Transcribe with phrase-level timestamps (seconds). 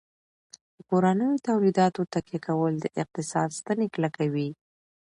[0.75, 4.49] په کورنیو تولیداتو تکیه کول د اقتصاد ستنې کلکوي.